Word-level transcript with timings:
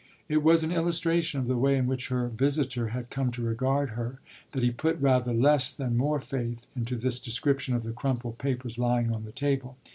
It 0.27 0.41
was 0.41 0.63
an 0.63 0.71
illustration 0.71 1.39
of 1.39 1.47
the 1.47 1.59
way 1.59 1.77
in 1.77 1.85
which 1.85 2.07
her 2.07 2.27
visitor 2.27 2.87
had 2.87 3.11
come 3.11 3.29
to 3.33 3.43
regard 3.43 3.91
her 3.91 4.19
that 4.53 4.63
he 4.63 4.71
put 4.71 4.99
rather 4.99 5.31
less 5.31 5.75
than 5.75 5.95
more 5.95 6.19
faith 6.19 6.65
into 6.75 6.95
this 6.95 7.19
description 7.19 7.75
of 7.75 7.83
the 7.83 7.91
crumpled 7.91 8.39
papers 8.39 8.79
lying 8.79 9.13
on 9.13 9.25
the 9.25 9.31
table. 9.31 9.77